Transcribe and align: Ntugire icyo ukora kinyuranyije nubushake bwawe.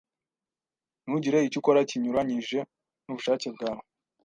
Ntugire 1.03 1.37
icyo 1.47 1.57
ukora 1.59 1.79
kinyuranyije 1.89 2.59
nubushake 3.03 3.47
bwawe. 3.55 3.83